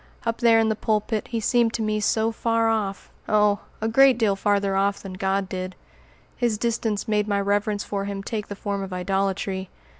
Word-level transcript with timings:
Up 0.25 0.39
there 0.39 0.57
in 0.57 0.69
the 0.69 0.75
pulpit 0.75 1.27
he 1.27 1.39
seemed 1.39 1.73
to 1.75 1.83
me 1.83 1.99
so 1.99 2.31
far 2.31 2.69
off 2.69 3.11
oh! 3.29 3.59
a 3.81 3.87
great 3.87 4.17
deal 4.17 4.35
farther 4.35 4.75
off 4.75 4.99
than 4.99 5.13
God 5.13 5.47
did. 5.47 5.75
His 6.35 6.57
distance 6.57 7.07
made 7.07 7.27
my 7.27 7.39
reverence 7.39 7.83
for 7.83 8.05
him 8.05 8.23
take 8.23 8.47
the 8.47 8.55
form 8.55 8.81
of 8.81 8.91
idolatry. 8.91 9.69